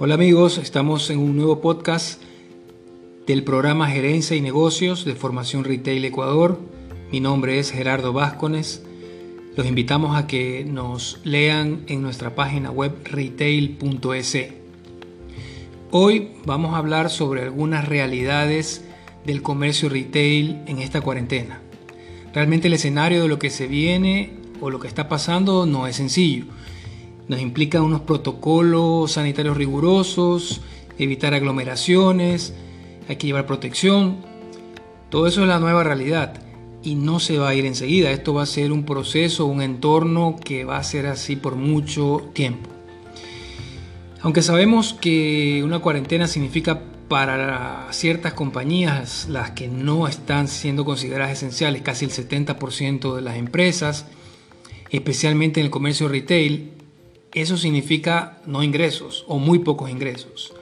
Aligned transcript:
Hola 0.00 0.14
amigos, 0.14 0.58
estamos 0.58 1.10
en 1.10 1.18
un 1.18 1.34
nuevo 1.36 1.60
podcast 1.60 2.22
del 3.26 3.42
programa 3.42 3.88
Gerencia 3.88 4.36
y 4.36 4.40
Negocios 4.40 5.04
de 5.04 5.16
Formación 5.16 5.64
Retail 5.64 6.04
Ecuador. 6.04 6.60
Mi 7.10 7.18
nombre 7.18 7.58
es 7.58 7.72
Gerardo 7.72 8.12
Vázquez. 8.12 8.84
Los 9.56 9.66
invitamos 9.66 10.16
a 10.16 10.28
que 10.28 10.64
nos 10.64 11.18
lean 11.24 11.82
en 11.88 12.00
nuestra 12.00 12.36
página 12.36 12.70
web 12.70 12.92
retail.es. 13.02 14.36
Hoy 15.90 16.28
vamos 16.46 16.74
a 16.74 16.78
hablar 16.78 17.10
sobre 17.10 17.42
algunas 17.42 17.88
realidades 17.88 18.84
del 19.26 19.42
comercio 19.42 19.88
retail 19.88 20.62
en 20.66 20.78
esta 20.78 21.00
cuarentena. 21.00 21.60
Realmente 22.32 22.68
el 22.68 22.74
escenario 22.74 23.22
de 23.22 23.28
lo 23.28 23.40
que 23.40 23.50
se 23.50 23.66
viene 23.66 24.38
o 24.60 24.70
lo 24.70 24.78
que 24.78 24.86
está 24.86 25.08
pasando 25.08 25.66
no 25.66 25.88
es 25.88 25.96
sencillo 25.96 26.44
nos 27.28 27.40
implica 27.40 27.82
unos 27.82 28.00
protocolos 28.00 29.12
sanitarios 29.12 29.56
rigurosos, 29.56 30.62
evitar 30.98 31.34
aglomeraciones, 31.34 32.54
hay 33.08 33.16
que 33.16 33.26
llevar 33.26 33.46
protección. 33.46 34.16
Todo 35.10 35.26
eso 35.26 35.42
es 35.42 35.48
la 35.48 35.58
nueva 35.58 35.84
realidad 35.84 36.42
y 36.82 36.94
no 36.94 37.20
se 37.20 37.38
va 37.38 37.50
a 37.50 37.54
ir 37.54 37.66
enseguida. 37.66 38.10
Esto 38.10 38.34
va 38.34 38.42
a 38.42 38.46
ser 38.46 38.72
un 38.72 38.84
proceso, 38.84 39.46
un 39.46 39.62
entorno 39.62 40.36
que 40.42 40.64
va 40.64 40.78
a 40.78 40.84
ser 40.84 41.06
así 41.06 41.36
por 41.36 41.56
mucho 41.56 42.30
tiempo. 42.32 42.70
Aunque 44.20 44.42
sabemos 44.42 44.94
que 44.94 45.62
una 45.62 45.78
cuarentena 45.78 46.26
significa 46.26 46.82
para 47.08 47.86
ciertas 47.90 48.34
compañías, 48.34 49.28
las 49.30 49.52
que 49.52 49.68
no 49.68 50.08
están 50.08 50.48
siendo 50.48 50.84
consideradas 50.84 51.32
esenciales, 51.32 51.82
casi 51.82 52.04
el 52.04 52.10
70% 52.10 53.14
de 53.14 53.22
las 53.22 53.36
empresas, 53.36 54.06
especialmente 54.90 55.60
en 55.60 55.66
el 55.66 55.70
comercio 55.70 56.08
retail, 56.08 56.72
eso 57.32 57.56
significa 57.56 58.38
no 58.46 58.62
ingresos 58.62 59.24
o 59.28 59.38
muy 59.38 59.60
pocos 59.60 59.90
ingresos. 59.90 60.52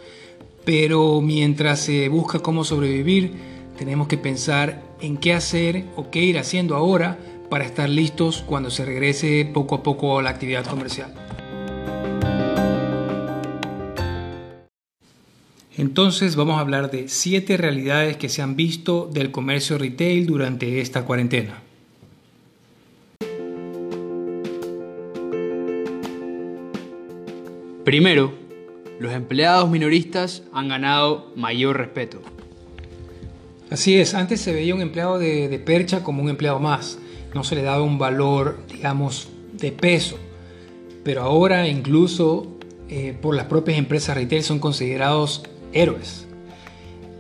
Pero 0.65 1.21
mientras 1.21 1.81
se 1.81 2.09
busca 2.09 2.41
cómo 2.41 2.65
sobrevivir, 2.65 3.33
tenemos 3.79 4.09
que 4.09 4.19
pensar 4.19 4.83
en 5.01 5.17
qué 5.17 5.33
hacer 5.33 5.85
o 5.97 6.11
qué 6.11 6.21
ir 6.21 6.39
haciendo 6.39 6.75
ahora 6.75 7.19
para 7.49 7.65
estar 7.65 7.89
listos 7.89 8.43
cuando 8.47 8.71
se 8.71 8.85
regrese 8.85 9.49
poco 9.53 9.77
a 9.77 9.83
poco 9.83 10.19
a 10.19 10.23
la 10.23 10.31
actividad 10.31 10.67
comercial. 10.67 11.15
Entonces 15.77 16.37
vamos 16.37 16.57
a 16.57 16.61
hablar 16.61 16.91
de 16.91 17.09
siete 17.09 17.59
realidades 17.59 18.17
que 18.17 18.31
se 18.31 18.41
han 18.41 18.57
visto 18.57 19.11
del 19.13 19.31
comercio 19.31 19.77
retail 19.77 20.27
durante 20.27 20.81
esta 20.81 21.05
cuarentena. 21.05 21.66
Primero, 27.87 28.35
los 28.99 29.13
empleados 29.13 29.71
minoristas 29.71 30.43
han 30.53 30.67
ganado 30.67 31.31
mayor 31.37 31.77
respeto. 31.77 32.21
Así 33.71 33.97
es, 34.01 34.13
antes 34.15 34.41
se 34.41 34.53
veía 34.53 34.75
un 34.75 34.81
empleado 34.81 35.21
de, 35.21 35.63
percha 35.65 36.03
como 36.03 36.21
un 36.21 36.29
empleado 36.29 36.59
más, 36.59 36.99
no 37.33 37.45
se 37.45 37.55
le 37.55 37.63
daba 37.63 37.85
un 37.85 37.97
valor, 37.97 38.59
digamos, 38.73 39.29
de 39.53 39.71
peso, 39.71 40.19
pero 41.05 41.23
ahora 41.23 41.69
incluso 41.69 42.59
eh, 42.89 43.17
por 43.23 43.37
las 43.37 43.47
propias 43.47 43.79
empresas 43.79 44.17
retail 44.17 44.43
son 44.43 44.59
considerados 44.59 45.45
héroes. 45.73 46.27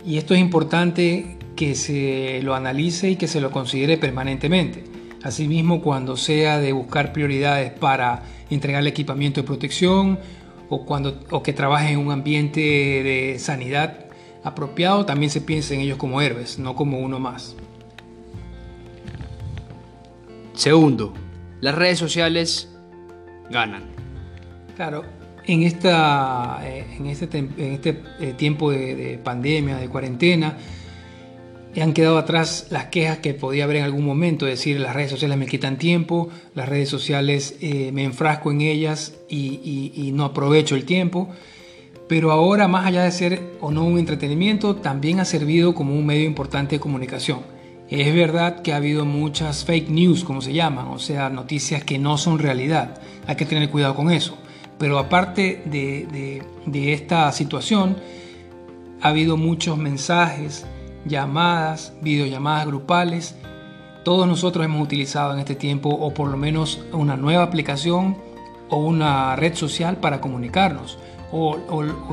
Y 0.05 0.19
esto 0.19 0.35
es 0.35 0.41
importante 0.41 1.39
que 1.55 1.77
se 1.77 2.41
lo 2.43 2.57
analice 2.57 3.11
y 3.11 3.15
que 3.15 3.29
se 3.29 3.41
lo 3.41 3.53
considere 3.53 3.99
permanentemente. 3.99 4.83
Asimismo, 5.23 5.81
cuando 5.81 6.17
sea 6.17 6.59
de 6.59 6.73
buscar 6.73 7.13
prioridades 7.13 7.71
para 7.71 8.25
entregarle 8.51 8.91
equipamiento 8.91 9.41
de 9.41 9.47
protección 9.47 10.19
o, 10.69 10.85
cuando, 10.85 11.21
o 11.31 11.43
que 11.43 11.53
trabajen 11.53 11.95
en 11.95 12.07
un 12.07 12.13
ambiente 12.13 12.61
de 12.61 13.37
sanidad 13.39 14.07
apropiado, 14.43 15.05
también 15.07 15.31
se 15.31 15.41
piensa 15.41 15.75
en 15.75 15.81
ellos 15.81 15.99
como 15.99 16.21
héroes, 16.21 16.59
no 16.59 16.75
como 16.75 16.99
uno 16.99 17.19
más. 17.19 17.57
Segundo, 20.55 21.13
las 21.61 21.75
redes 21.75 21.99
sociales 21.99 22.71
ganan. 23.51 23.85
Claro, 24.77 25.05
en, 25.45 25.63
esta, 25.63 26.61
eh, 26.63 26.87
en 26.99 27.07
este, 27.07 27.39
en 27.39 27.53
este 27.59 28.03
eh, 28.21 28.35
tiempo 28.37 28.71
de 28.71 29.21
pandemia, 29.23 29.77
de 29.77 29.89
cuarentena, 29.89 30.57
han 31.83 31.93
quedado 31.93 32.17
atrás 32.17 32.69
las 32.71 32.87
quejas 32.87 33.19
que 33.19 33.35
podía 33.35 33.65
haber 33.65 33.77
en 33.77 33.85
algún 33.85 34.05
momento, 34.05 34.47
es 34.47 34.59
decir, 34.59 34.81
las 34.81 34.95
redes 34.95 35.11
sociales 35.11 35.37
me 35.37 35.47
quitan 35.47 35.77
tiempo, 35.77 36.31
las 36.55 36.69
redes 36.69 36.89
sociales 36.89 37.57
eh, 37.61 37.91
me 37.93 38.05
enfrasco 38.05 38.51
en 38.51 38.63
ellas 38.63 39.15
y, 39.29 40.11
no 40.15 40.25
aprovecho 40.25 40.75
el 40.75 40.87
tiempo. 40.87 41.29
Pero 42.09 42.31
ahora, 42.31 42.67
más 42.69 42.87
allá 42.87 43.03
de 43.03 43.11
ser 43.11 43.43
o 43.61 43.71
no 43.71 43.85
un 43.85 43.99
entretenimiento, 43.99 44.77
también 44.77 45.21
ha 45.21 45.25
servido 45.25 45.75
como 45.75 45.95
un 45.95 46.07
medio 46.07 46.25
importante 46.25 46.77
de 46.77 46.81
comunicación. 46.81 47.41
Es 47.91 48.15
verdad 48.15 48.63
que 48.63 48.73
ha 48.73 48.77
habido 48.77 49.05
muchas 49.05 49.65
fake 49.65 49.91
news, 49.91 50.25
como 50.25 50.41
se 50.41 50.53
llaman, 50.53 50.87
o 50.89 50.99
sea, 50.99 51.29
noticias 51.29 51.85
que 51.85 51.99
no 51.99 52.17
son 52.17 52.39
realidad. 52.39 53.01
Hay 53.27 53.37
que 53.37 53.45
tener 53.45 53.69
cuidado 53.69 53.95
con 53.95 54.11
eso. 54.11 54.39
Pero 54.79 54.99
aparte 54.99 55.63
de, 55.67 56.43
de 56.65 56.93
esta 56.95 57.31
situación, 57.33 57.97
ha 59.03 59.09
habido 59.09 59.37
muchos 59.37 59.77
mensajes, 59.77 60.65
llamadas, 61.07 61.93
videollamadas 62.03 62.67
grupales. 62.67 63.35
Todos 64.05 64.27
nosotros 64.27 64.65
hemos 64.65 64.83
utilizado 64.83 65.33
en 65.33 65.41
este 65.41 65.55
tiempo 65.55 65.89
o 65.89 66.15
por 66.15 66.29
lo 66.29 66.37
menos 66.37 66.81
una 66.93 67.17
nueva 67.17 67.43
aplicación 67.43 68.17
o 68.69 68.79
una 68.79 69.37
red 69.37 69.55
social 69.55 69.99
para 69.99 70.21
comunicarnos. 70.21 70.99
O, 71.33 71.57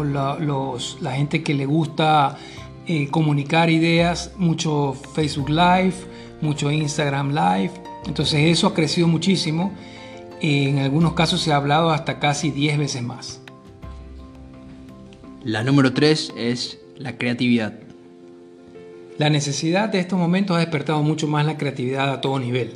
la, 0.04 1.12
gente 1.14 1.44
que 1.44 1.54
le 1.54 1.66
gusta 1.66 2.38
eh, 2.88 3.08
comunicar 3.09 3.70
ideas, 3.70 4.31
mucho 4.38 4.94
Facebook 5.14 5.50
Live, 5.50 5.94
mucho 6.42 6.72
Instagram 6.72 7.30
Live. 7.30 7.72
Entonces 8.06 8.40
eso 8.46 8.68
ha 8.68 8.74
crecido 8.74 9.08
muchísimo. 9.08 9.72
En 10.42 10.80
algunos 10.80 11.14
casos 11.14 11.42
se 11.42 11.54
ha 11.54 11.56
hablado 11.56 11.92
hasta 11.92 12.20
casi 12.20 12.52
10 12.52 12.78
veces 12.78 13.04
más. 13.04 13.40
La 15.44 15.64
número 15.64 15.94
3 15.94 16.34
es 16.38 16.80
la 16.98 17.18
creatividad. 17.18 17.82
La 19.18 19.29
necesidad 19.29 19.90
de 19.90 20.00
estos 20.00 20.18
momentos 20.18 20.57
ha 20.57 20.59
despertado 20.59 21.03
mucho 21.03 21.28
más 21.28 21.46
la 21.46 21.57
creatividad 21.57 22.12
a 22.12 22.22
todo 22.22 22.40
nivel. 22.40 22.74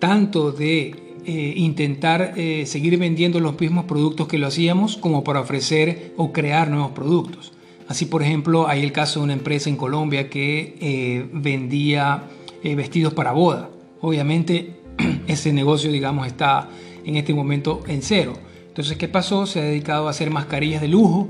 Tanto 0.00 0.50
de 0.50 0.94
eh, 1.24 1.52
intentar 1.56 2.34
eh, 2.36 2.66
seguir 2.66 2.98
vendiendo 2.98 3.38
los 3.38 3.58
mismos 3.60 3.84
productos 3.84 4.26
que 4.26 4.38
lo 4.38 4.48
hacíamos 4.48 4.96
como 4.96 5.22
para 5.22 5.40
ofrecer 5.40 6.12
o 6.16 6.32
crear 6.32 6.70
nuevos 6.70 6.92
productos. 6.92 7.52
Así, 7.86 8.06
por 8.06 8.22
ejemplo, 8.22 8.66
hay 8.68 8.82
el 8.82 8.92
caso 8.92 9.20
de 9.20 9.24
una 9.24 9.32
empresa 9.34 9.70
en 9.70 9.76
Colombia 9.76 10.28
que 10.28 10.76
eh, 10.80 11.28
vendía 11.32 12.24
vestidos 12.62 13.14
para 13.14 13.32
boda. 13.32 13.70
Obviamente, 14.00 14.74
ese 15.26 15.52
negocio, 15.52 15.92
digamos, 15.92 16.26
está 16.26 16.68
en 17.04 17.16
este 17.16 17.32
momento 17.32 17.82
en 17.86 18.02
cero. 18.02 18.34
Entonces, 18.68 18.96
¿qué 18.96 19.08
pasó? 19.08 19.46
Se 19.46 19.60
ha 19.60 19.64
dedicado 19.64 20.06
a 20.06 20.10
hacer 20.10 20.30
mascarillas 20.30 20.82
de 20.82 20.88
lujo 20.88 21.28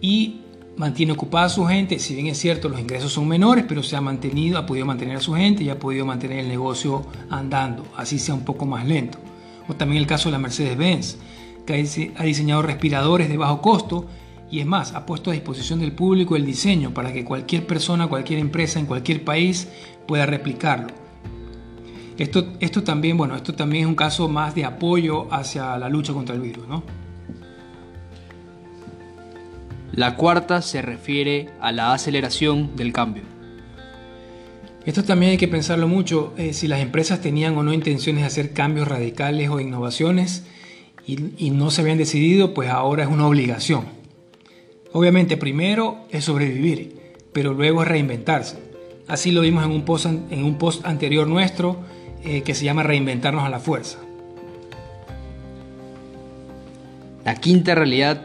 y 0.00 0.40
mantiene 0.78 1.12
ocupada 1.12 1.46
a 1.46 1.48
su 1.48 1.66
gente, 1.66 1.98
si 1.98 2.14
bien 2.14 2.28
es 2.28 2.38
cierto 2.38 2.68
los 2.68 2.80
ingresos 2.80 3.12
son 3.12 3.28
menores, 3.28 3.64
pero 3.68 3.82
se 3.82 3.96
ha 3.96 4.00
mantenido, 4.00 4.58
ha 4.58 4.64
podido 4.64 4.86
mantener 4.86 5.16
a 5.16 5.20
su 5.20 5.34
gente 5.34 5.64
y 5.64 5.70
ha 5.70 5.78
podido 5.78 6.06
mantener 6.06 6.38
el 6.38 6.48
negocio 6.48 7.04
andando, 7.28 7.84
así 7.96 8.18
sea 8.18 8.34
un 8.34 8.44
poco 8.44 8.64
más 8.64 8.86
lento. 8.86 9.18
O 9.68 9.74
también 9.74 10.00
el 10.00 10.06
caso 10.06 10.28
de 10.28 10.32
la 10.32 10.38
Mercedes-Benz, 10.38 11.18
que 11.66 11.74
ha 12.16 12.22
diseñado 12.22 12.62
respiradores 12.62 13.28
de 13.28 13.36
bajo 13.36 13.60
costo 13.60 14.06
y 14.50 14.60
es 14.60 14.66
más, 14.66 14.94
ha 14.94 15.04
puesto 15.04 15.30
a 15.30 15.34
disposición 15.34 15.80
del 15.80 15.92
público 15.92 16.36
el 16.36 16.46
diseño 16.46 16.94
para 16.94 17.12
que 17.12 17.24
cualquier 17.24 17.66
persona, 17.66 18.06
cualquier 18.06 18.38
empresa 18.38 18.78
en 18.78 18.86
cualquier 18.86 19.24
país 19.24 19.68
pueda 20.06 20.24
replicarlo. 20.24 20.94
Esto, 22.16 22.52
esto 22.60 22.82
también, 22.82 23.16
bueno, 23.16 23.36
esto 23.36 23.54
también 23.54 23.84
es 23.84 23.88
un 23.88 23.94
caso 23.94 24.28
más 24.28 24.54
de 24.54 24.64
apoyo 24.64 25.32
hacia 25.32 25.76
la 25.76 25.88
lucha 25.88 26.12
contra 26.12 26.34
el 26.34 26.40
virus, 26.40 26.66
¿no? 26.66 26.82
La 29.92 30.16
cuarta 30.16 30.62
se 30.62 30.82
refiere 30.82 31.50
a 31.60 31.72
la 31.72 31.92
aceleración 31.92 32.76
del 32.76 32.92
cambio. 32.92 33.22
Esto 34.84 35.04
también 35.04 35.32
hay 35.32 35.38
que 35.38 35.48
pensarlo 35.48 35.88
mucho, 35.88 36.32
eh, 36.38 36.52
si 36.52 36.66
las 36.68 36.80
empresas 36.80 37.20
tenían 37.20 37.56
o 37.58 37.62
no 37.62 37.72
intenciones 37.72 38.22
de 38.22 38.26
hacer 38.26 38.52
cambios 38.52 38.88
radicales 38.88 39.50
o 39.50 39.60
innovaciones 39.60 40.44
y, 41.06 41.50
no 41.50 41.70
se 41.70 41.80
habían 41.80 41.98
decidido, 41.98 42.54
pues 42.54 42.68
ahora 42.68 43.02
es 43.02 43.08
una 43.08 43.26
obligación. 43.26 43.84
Obviamente 44.92 45.36
primero 45.36 46.06
es 46.10 46.24
sobrevivir, 46.24 47.14
pero 47.32 47.54
luego 47.54 47.82
es 47.82 47.88
reinventarse. 47.88 48.58
Así 49.06 49.32
lo 49.32 49.40
vimos 49.40 49.64
en 49.64 49.72
un 49.72 49.84
post, 49.84 50.06
en 50.06 50.44
un 50.44 50.58
post 50.58 50.86
anterior 50.86 51.26
nuestro 51.26 51.80
eh, 52.24 52.42
que 52.42 52.54
se 52.54 52.64
llama 52.64 52.82
Reinventarnos 52.82 53.44
a 53.44 53.48
la 53.48 53.58
fuerza. 53.58 53.98
La 57.24 57.34
quinta 57.36 57.74
realidad 57.74 58.22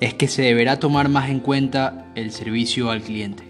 es 0.00 0.14
que 0.14 0.28
se 0.28 0.42
deberá 0.42 0.78
tomar 0.78 1.08
más 1.08 1.30
en 1.30 1.40
cuenta 1.40 2.06
el 2.14 2.32
servicio 2.32 2.90
al 2.90 3.02
cliente. 3.02 3.44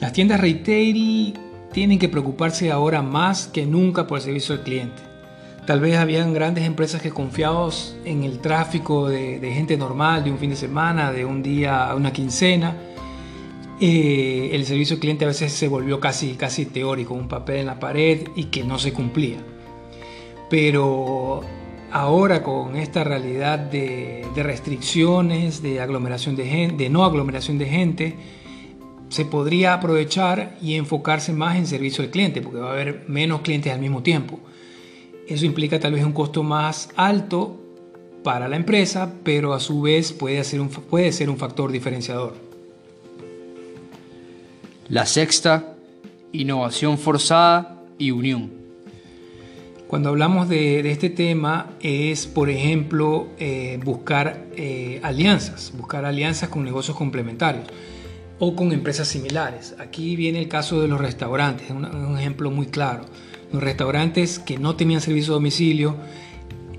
Las 0.00 0.12
tiendas 0.12 0.40
retail 0.40 1.34
tienen 1.72 1.98
que 1.98 2.08
preocuparse 2.08 2.70
ahora 2.70 3.02
más 3.02 3.46
que 3.46 3.64
nunca 3.64 4.06
por 4.06 4.18
el 4.18 4.24
servicio 4.24 4.54
al 4.54 4.62
cliente. 4.62 5.02
Tal 5.66 5.80
vez 5.80 5.96
habían 5.96 6.34
grandes 6.34 6.64
empresas 6.64 7.00
que 7.00 7.10
confiados 7.10 7.96
en 8.04 8.22
el 8.22 8.40
tráfico 8.40 9.08
de, 9.08 9.50
gente 9.54 9.76
normal, 9.76 10.22
de 10.22 10.30
un 10.30 10.38
fin 10.38 10.50
de 10.50 10.56
semana, 10.56 11.10
de 11.10 11.24
un 11.24 11.42
día 11.42 11.88
a 11.88 11.94
una 11.94 12.12
quincena, 12.12 12.76
eh, 13.80 14.50
el 14.52 14.66
servicio 14.66 14.94
al 14.94 15.00
cliente 15.00 15.24
a 15.24 15.28
veces 15.28 15.52
se 15.52 15.66
volvió 15.66 16.00
casi, 16.00 16.34
casi 16.34 16.66
teórico, 16.66 17.14
un 17.14 17.28
papel 17.28 17.60
en 17.60 17.66
la 17.66 17.80
pared 17.80 18.28
y 18.36 18.44
que 18.44 18.62
no 18.62 18.78
se 18.78 18.92
cumplía. 18.92 19.38
Pero 20.50 21.40
ahora 21.94 22.42
con 22.42 22.74
esta 22.74 23.04
realidad 23.04 23.56
de, 23.56 24.26
restricciones, 24.34 25.62
de 25.62 25.80
aglomeración 25.80 26.34
de 26.34 26.44
gente, 26.44 26.82
de 26.82 26.90
no 26.90 27.04
aglomeración 27.04 27.56
de 27.56 27.66
gente, 27.66 28.16
se 29.10 29.24
podría 29.24 29.74
aprovechar 29.74 30.58
y 30.60 30.74
enfocarse 30.74 31.32
más 31.32 31.56
en 31.56 31.68
servicio 31.68 32.02
al 32.02 32.10
cliente, 32.10 32.42
porque 32.42 32.58
va 32.58 32.70
a 32.70 32.72
haber 32.72 33.04
menos 33.06 33.42
clientes 33.42 33.72
al 33.72 33.78
mismo 33.78 34.02
tiempo. 34.02 34.40
Eso 35.28 35.46
implica 35.46 35.78
tal 35.78 35.92
vez 35.92 36.04
un 36.04 36.12
costo 36.12 36.42
más 36.42 36.88
alto 36.96 37.60
para 38.24 38.48
la 38.48 38.56
empresa, 38.56 39.12
pero 39.22 39.54
a 39.54 39.60
su 39.60 39.80
vez 39.82 40.12
puede 40.12 40.42
ser 40.42 40.60
un, 40.60 40.70
puede 40.70 41.12
ser 41.12 41.30
un 41.30 41.36
factor 41.36 41.70
diferenciador. 41.70 42.34
La 44.88 45.06
sexta, 45.06 45.76
innovación 46.32 46.98
forzada 46.98 47.84
y 47.98 48.10
unión. 48.10 48.63
Cuando 49.94 50.08
hablamos 50.08 50.48
de, 50.48 50.90
este 50.90 51.08
tema 51.08 51.70
es, 51.78 52.26
por 52.26 52.50
ejemplo, 52.50 53.28
eh, 53.38 53.78
buscar 53.84 54.46
eh, 54.56 54.98
alianzas, 55.04 55.72
buscar 55.78 56.04
alianzas 56.04 56.48
con 56.48 56.64
negocios 56.64 56.96
complementarios 56.96 57.68
o 58.40 58.56
con 58.56 58.72
empresas 58.72 59.06
similares. 59.06 59.76
Aquí 59.78 60.16
viene 60.16 60.40
el 60.40 60.48
caso 60.48 60.82
de 60.82 60.88
los 60.88 61.00
restaurantes, 61.00 61.70
un 61.70 62.18
ejemplo 62.18 62.50
muy 62.50 62.66
claro 62.66 63.04
los 63.52 63.62
restaurantes 63.62 64.40
que 64.40 64.58
no 64.58 64.74
tenían 64.74 65.00
servicio 65.00 65.32
de 65.32 65.34
domicilio, 65.34 65.96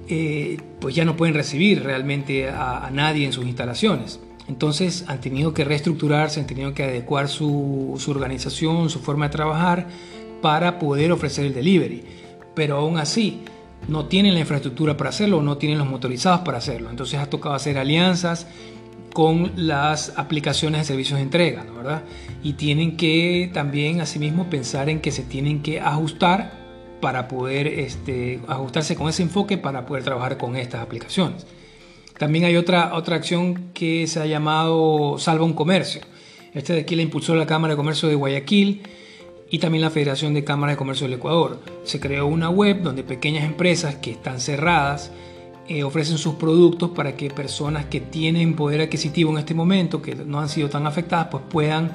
eh, 0.09 0.57
pues 0.81 0.93
ya 0.93 1.05
no 1.05 1.15
pueden 1.15 1.35
recibir 1.35 1.83
realmente 1.83 2.49
a, 2.49 2.89
nadie 2.91 3.25
en 3.25 3.31
sus 3.31 3.45
instalaciones. 3.45 4.19
Entonces 4.49 5.05
han 5.07 5.21
tenido 5.21 5.53
que 5.53 5.63
reestructurarse, 5.63 6.41
han 6.41 6.47
tenido 6.47 6.73
que 6.73 6.83
adecuar 6.83 7.29
su, 7.29 7.97
organización, 8.09 8.89
su 8.89 8.99
forma 8.99 9.29
de 9.29 9.31
trabajar 9.31 9.87
para 10.41 10.79
poder 10.79 11.13
ofrecer 11.13 11.45
el 11.45 11.53
delivery. 11.53 12.24
Pero 12.55 12.77
aún 12.77 12.97
así, 12.97 13.43
no 13.87 14.05
tienen 14.05 14.33
la 14.33 14.39
infraestructura 14.39 14.97
para 14.97 15.09
hacerlo, 15.09 15.41
no 15.41 15.57
tienen 15.57 15.77
los 15.77 15.87
motorizados 15.87 16.41
para 16.41 16.57
hacerlo. 16.57 16.89
Entonces 16.89 17.19
ha 17.19 17.29
tocado 17.29 17.55
hacer 17.55 17.77
alianzas 17.77 18.47
con 19.13 19.51
las 19.55 20.13
aplicaciones 20.17 20.81
de 20.81 20.85
servicios 20.85 21.17
de 21.17 21.23
entrega, 21.23 21.63
¿no? 21.63 21.75
¿verdad? 21.75 22.03
Y 22.43 22.53
tienen 22.53 22.97
que 22.97 23.49
también 23.53 24.01
asimismo 24.01 24.49
pensar 24.49 24.89
en 24.89 24.99
que 24.99 25.11
se 25.11 25.23
tienen 25.23 25.61
que 25.61 25.79
ajustar 25.79 26.65
para 26.99 27.27
poder 27.27 27.67
este, 27.67 28.39
ajustarse 28.47 28.95
con 28.95 29.07
ese 29.07 29.23
enfoque 29.23 29.57
para 29.57 29.85
poder 29.85 30.03
trabajar 30.03 30.37
con 30.37 30.55
estas 30.55 30.81
aplicaciones. 30.81 31.45
También 32.17 32.45
hay 32.45 32.55
otra, 32.55 32.95
otra 32.95 33.17
acción 33.17 33.71
que 33.73 34.07
se 34.07 34.19
ha 34.21 34.25
llamado 34.25 35.17
Salva 35.19 35.45
un 35.45 35.53
Comercio. 35.53 36.01
Este 36.53 36.73
de 36.73 36.81
aquí 36.81 36.95
la 36.95 37.01
impulsó 37.01 37.35
la 37.35 37.45
Cámara 37.45 37.73
de 37.73 37.77
Comercio 37.77 38.07
de 38.07 38.15
Guayaquil 38.15 38.83
y 39.49 39.59
también 39.59 39.83
la 39.83 39.89
Federación 39.89 40.33
de 40.33 40.43
Cámaras 40.43 40.75
de 40.75 40.77
Comercio 40.77 41.07
del 41.07 41.17
Ecuador. 41.17 41.59
Se 41.83 41.99
creó 41.99 42.27
una 42.27 42.49
web 42.49 42.81
donde 42.81 43.03
pequeñas 43.03 43.43
empresas 43.43 43.95
que 43.95 44.11
están 44.11 44.39
cerradas 44.39 45.11
eh, 45.67 45.83
ofrecen 45.83 46.17
sus 46.17 46.35
productos 46.35 46.91
para 46.91 47.15
que 47.15 47.29
personas 47.29 47.85
que 47.85 47.99
tienen 48.01 48.55
poder 48.55 48.81
adquisitivo 48.81 49.31
en 49.31 49.39
este 49.39 49.53
momento, 49.53 50.01
que 50.01 50.15
no 50.15 50.39
han 50.39 50.49
sido 50.49 50.69
tan 50.69 50.85
afectadas, 50.87 51.27
pues 51.31 51.43
puedan 51.49 51.91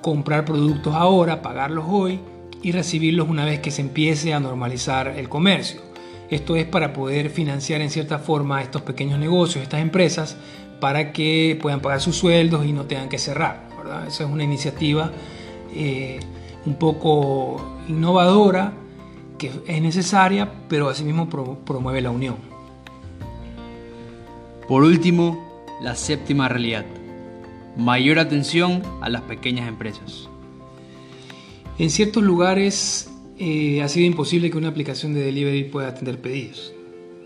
comprar 0.00 0.44
productos 0.44 0.94
ahora, 0.94 1.42
pagarlos 1.42 1.84
hoy 1.88 2.20
y 2.62 2.72
recibirlos 2.72 3.28
una 3.28 3.44
vez 3.44 3.60
que 3.60 3.70
se 3.70 3.82
empiece 3.82 4.32
a 4.32 4.40
normalizar 4.40 5.08
el 5.08 5.28
comercio. 5.28 5.80
Esto 6.30 6.56
es 6.56 6.64
para 6.64 6.92
poder 6.92 7.28
financiar 7.28 7.82
en 7.82 7.90
cierta 7.90 8.18
forma 8.18 8.62
estos 8.62 8.82
pequeños 8.82 9.18
negocios, 9.18 9.62
estas 9.62 9.80
empresas, 9.80 10.36
para 10.80 11.12
que 11.12 11.58
puedan 11.60 11.80
pagar 11.80 12.00
sus 12.00 12.16
sueldos 12.16 12.64
y 12.66 12.72
no 12.72 12.86
tengan 12.86 13.08
que 13.08 13.18
cerrar. 13.18 13.68
¿verdad? 13.76 14.06
Esa 14.06 14.24
es 14.24 14.30
una 14.30 14.44
iniciativa 14.44 15.12
eh, 15.74 16.20
un 16.66 16.74
poco 16.74 17.78
innovadora, 17.88 18.72
que 19.38 19.50
es 19.66 19.82
necesaria, 19.82 20.52
pero 20.68 20.88
asimismo 20.88 21.28
promueve 21.28 22.00
la 22.00 22.10
unión. 22.10 22.36
Por 24.68 24.82
último, 24.82 25.66
la 25.82 25.94
séptima 25.94 26.48
realidad. 26.48 26.86
Mayor 27.76 28.18
atención 28.18 28.82
a 29.02 29.08
las 29.08 29.22
pequeñas 29.22 29.68
empresas. 29.68 30.28
En 31.78 31.90
ciertos 31.90 32.22
lugares 32.22 33.10
eh, 33.38 33.82
ha 33.82 33.88
sido 33.88 34.06
imposible 34.06 34.50
que 34.50 34.56
una 34.56 34.68
aplicación 34.68 35.12
de 35.12 35.20
delivery 35.20 35.64
pueda 35.64 35.88
atender 35.88 36.20
pedidos. 36.20 36.72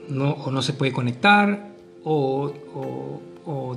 No, 0.08 0.30
o 0.32 0.50
no 0.50 0.62
se 0.62 0.72
puede 0.72 0.92
conectar 0.92 1.74
o, 2.02 2.52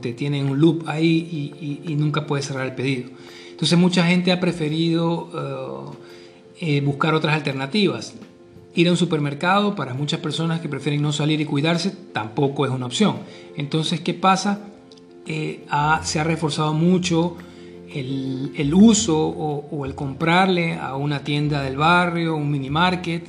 te 0.01 0.13
tienen 0.13 0.49
un 0.49 0.59
loop 0.59 0.87
ahí 0.87 1.81
y, 1.83 1.95
nunca 1.95 2.25
puedes 2.25 2.45
cerrar 2.45 2.65
el 2.65 2.75
pedido. 2.75 3.09
Entonces 3.61 3.77
mucha 3.77 4.07
gente 4.07 4.31
ha 4.31 4.39
preferido 4.39 5.93
eh, 6.59 6.77
eh, 6.77 6.81
buscar 6.81 7.13
otras 7.13 7.35
alternativas. 7.35 8.15
Ir 8.73 8.87
a 8.87 8.91
un 8.91 8.97
supermercado 8.97 9.75
para 9.75 9.93
muchas 9.93 10.19
personas 10.19 10.61
que 10.61 10.67
prefieren 10.67 10.99
no 10.99 11.13
salir 11.13 11.39
y 11.41 11.45
cuidarse 11.45 11.91
tampoco 12.11 12.65
es 12.65 12.71
una 12.71 12.87
opción. 12.87 13.17
Entonces, 13.55 14.01
¿qué 14.01 14.15
pasa? 14.15 14.61
se 15.27 16.19
ha 16.19 16.23
reforzado 16.23 16.73
mucho 16.73 17.37
el, 17.93 18.73
uso 18.73 19.15
o, 19.15 19.85
el 19.85 19.93
comprarle 19.93 20.73
a 20.73 20.95
una 20.95 21.23
tienda 21.23 21.61
del 21.61 21.77
barrio, 21.77 22.35
un 22.35 22.49
mini 22.49 22.71
market. 22.71 23.27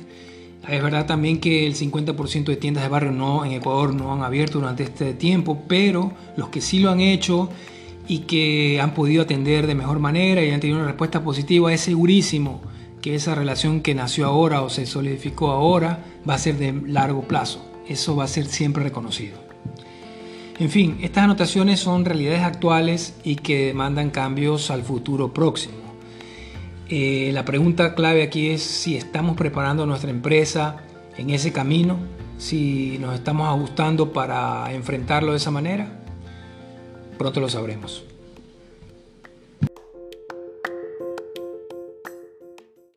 Es 0.67 0.81
verdad 0.81 1.05
también 1.05 1.39
que 1.39 1.67
el 1.67 1.75
50% 1.75 2.45
de 2.45 2.55
tiendas 2.55 2.81
de 2.81 2.89
barrio 2.89 3.11
no, 3.11 3.45
en 3.45 3.51
Ecuador 3.51 3.93
no 3.93 4.11
han 4.11 4.23
abierto 4.23 4.57
durante 4.57 4.81
este 4.81 5.13
tiempo, 5.13 5.61
pero 5.67 6.11
los 6.37 6.49
que 6.49 6.59
sí 6.59 6.79
lo 6.79 6.89
han 6.89 7.01
hecho 7.01 7.49
y 8.07 8.19
que 8.19 8.79
han 8.81 8.93
podido 8.93 9.23
atender 9.23 9.67
de 9.67 9.75
mejor 9.75 9.99
manera 9.99 10.43
y 10.43 10.51
han 10.51 10.59
tenido 10.59 10.79
una 10.79 10.87
respuesta 10.87 11.23
positiva, 11.23 11.73
es 11.73 11.81
segurísimo 11.81 12.61
que 13.01 13.15
esa 13.15 13.35
relación 13.35 13.81
que 13.81 13.95
nació 13.95 14.25
ahora 14.25 14.61
o 14.61 14.69
se 14.69 14.85
solidificó 14.85 15.51
ahora 15.51 16.05
va 16.27 16.35
a 16.35 16.39
ser 16.39 16.57
de 16.57 16.73
largo 16.87 17.23
plazo. 17.23 17.63
Eso 17.87 18.15
va 18.15 18.23
a 18.23 18.27
ser 18.27 18.45
siempre 18.45 18.83
reconocido. 18.83 19.37
En 20.59 20.69
fin, 20.69 20.99
estas 21.01 21.23
anotaciones 21.23 21.79
son 21.79 22.05
realidades 22.05 22.41
actuales 22.41 23.15
y 23.23 23.35
que 23.37 23.67
demandan 23.67 24.11
cambios 24.11 24.71
al 24.71 24.83
futuro 24.83 25.33
próximo. 25.33 25.75
Eh, 26.89 27.31
la 27.33 27.43
pregunta 27.43 27.95
clave 27.95 28.23
aquí 28.23 28.51
es 28.51 28.61
si 28.61 28.95
estamos 28.95 29.35
preparando 29.35 29.85
nuestra 29.85 30.11
empresa 30.11 30.77
en 31.17 31.31
ese 31.31 31.51
camino, 31.51 31.97
si 32.37 32.97
nos 32.99 33.15
estamos 33.15 33.47
ajustando 33.47 34.13
para 34.13 34.71
enfrentarlo 34.73 35.31
de 35.31 35.37
esa 35.37 35.51
manera. 35.51 36.02
Pronto 37.17 37.39
lo 37.39 37.49
sabremos. 37.49 38.03